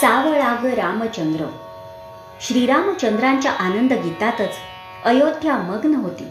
[0.00, 1.44] सावळाग रामचंद्र.
[2.40, 4.50] श्रीरामचंद्रांच्या आनंद गीतातच
[5.04, 6.24] अयोध्या मग्न होती.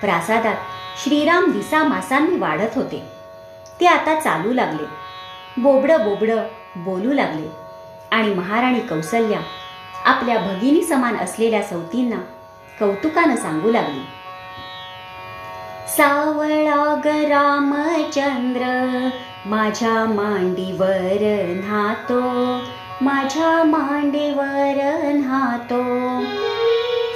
[0.00, 0.54] प्रासादात
[1.04, 3.02] श्रीराम दिसा मासांनी वाढत होते.
[3.80, 4.86] ते आता चालू लागले.
[5.58, 6.30] बोबडं बोबड
[6.76, 7.48] बोलू लागले.
[8.12, 9.40] आणि महाराणी कौसल्या
[10.04, 12.16] आपल्या भगिनी समान असलेल्या सवतींना
[12.80, 14.06] कौतुकानं सांगू लागली.
[15.88, 18.60] सावळाग रामचंद्र
[19.46, 21.16] माझ्या मांडीवर
[21.64, 22.20] न्हातो.
[23.02, 24.74] माझ्या मांडीवर
[25.14, 25.82] न्हातो.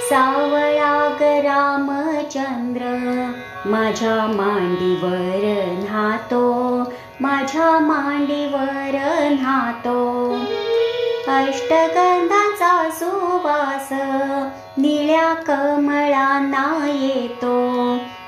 [0.09, 2.81] सावळाग रामचंद्र
[3.65, 6.79] माझ्या मांडीवर न्हातो.
[7.21, 10.31] माझ्या मांडीवर न्हातो.
[11.27, 13.89] अष्टगंधाचा सुवास
[14.77, 17.71] निळ्या कमळांना येतो.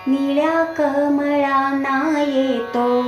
[0.08, 3.04] निळ्या कमळांना येतो.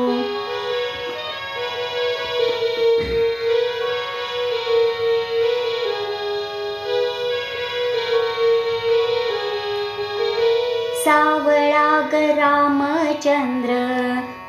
[11.04, 13.74] सावळाग रामचंद्र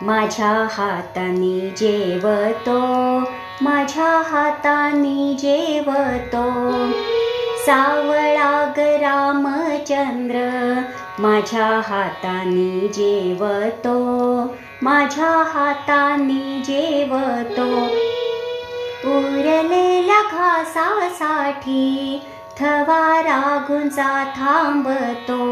[0.03, 2.79] माझ्या हाताने जेवतो
[3.63, 6.45] माझ्या हाताने जेवतो.
[7.67, 10.37] सावळाग रामचंद्र
[11.19, 13.97] माझ्या हाताने जेवतो
[14.83, 17.71] माझ्या हाताने जेवतो.
[19.11, 22.21] उरलेल्या घासासाठी
[22.61, 25.47] थवा रागुंचा थांबतो.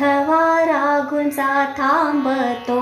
[0.00, 2.80] थवा रागुंचा थांबतो